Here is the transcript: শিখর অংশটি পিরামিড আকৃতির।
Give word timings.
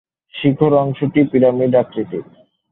শিখর 0.33 0.71
অংশটি 0.73 1.21
পিরামিড 1.31 1.73
আকৃতির। 1.75 2.25